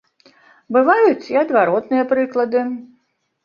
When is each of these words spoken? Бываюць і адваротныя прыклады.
Бываюць 0.77 1.29
і 1.35 1.39
адваротныя 1.43 2.11
прыклады. 2.15 2.69